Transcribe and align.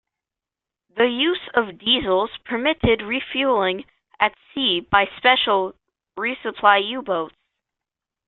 The 0.97 1.03
use 1.05 1.47
of 1.53 1.77
diesels 1.77 2.31
permitted 2.43 3.03
refueling 3.03 3.85
at 4.19 4.33
sea 4.51 4.79
by 4.79 5.05
special 5.19 5.75
re-supply 6.17 6.77
U-boats. 6.77 7.35